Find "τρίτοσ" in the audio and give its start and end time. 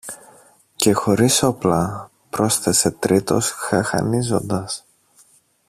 2.91-3.51